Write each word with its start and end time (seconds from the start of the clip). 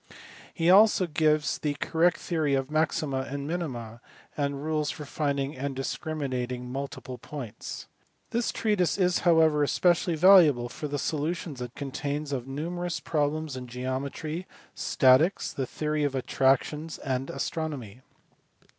J 0.07 0.13
a 0.15 0.51
He 0.55 0.69
also 0.71 1.05
gave 1.05 1.45
the 1.61 1.75
correct 1.75 2.17
theory 2.17 2.55
of 2.55 2.71
maxima 2.71 3.19
and 3.29 3.47
minima, 3.47 4.01
and 4.35 4.63
rules 4.63 4.89
for 4.89 5.05
finding 5.05 5.55
and 5.55 5.75
discriminating 5.75 6.71
multiple 6.71 7.19
points. 7.19 7.85
This 8.31 8.51
treatise 8.51 8.97
is 8.97 9.19
however 9.19 9.61
especially 9.61 10.15
valuable 10.15 10.69
for 10.69 10.87
the 10.87 10.97
solu 10.97 11.35
tions 11.35 11.61
it 11.61 11.75
contains 11.75 12.31
of 12.31 12.47
numerous 12.47 12.99
problems 12.99 13.55
in 13.55 13.67
geometry, 13.67 14.47
statics, 14.73 15.53
the 15.53 15.67
theory 15.67 16.03
of 16.03 16.15
attractions, 16.15 16.97
and 16.97 17.29
astronomy. 17.29 18.01